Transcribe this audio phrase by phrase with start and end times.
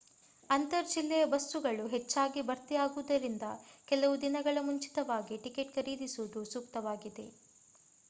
[0.49, 3.45] ಅಂತರ್ ಜಿಲ್ಲೆಯ ಬಸ್ಸುಗಳು ಹೆಚ್ಚಾಗಿ ಭರ್ತಿಯಾಗುವುದರಿಂದ
[3.87, 7.27] ಕೆಲವು ದಿನಗಳ ಮುಂಚಿತವಾಗಿ ಟಿಕೆಟ್ ಖರೀದಿಸುವುದು ಸೂಕ್ತವಾಗಿದೆ